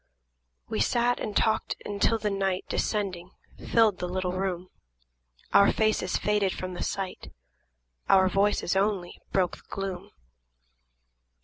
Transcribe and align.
We 0.67 0.79
sat 0.79 1.19
and 1.19 1.37
talked 1.37 1.75
until 1.85 2.17
the 2.17 2.31
night, 2.31 2.65
Descending, 2.67 3.33
filled 3.71 3.99
the 3.99 4.07
little 4.09 4.31
room; 4.31 4.71
Our 5.53 5.71
faces 5.71 6.17
faded 6.17 6.53
from 6.53 6.73
the 6.73 6.81
sight,– 6.81 7.31
Our 8.09 8.27
voices 8.27 8.75
only 8.75 9.21
broke 9.31 9.57
the 9.57 9.63
gloom. 9.69 10.09